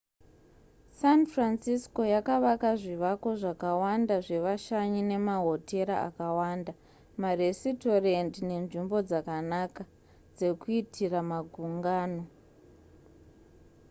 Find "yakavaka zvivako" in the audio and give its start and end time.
2.13-3.29